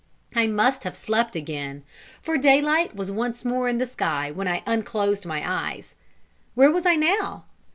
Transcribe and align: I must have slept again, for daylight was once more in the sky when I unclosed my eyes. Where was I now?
I 0.35 0.47
must 0.47 0.83
have 0.83 0.95
slept 0.97 1.35
again, 1.35 1.83
for 2.23 2.35
daylight 2.35 2.95
was 2.95 3.11
once 3.11 3.45
more 3.45 3.69
in 3.69 3.77
the 3.77 3.85
sky 3.85 4.31
when 4.31 4.47
I 4.47 4.63
unclosed 4.65 5.27
my 5.27 5.43
eyes. 5.47 5.93
Where 6.55 6.71
was 6.71 6.87
I 6.87 6.95
now? 6.95 7.45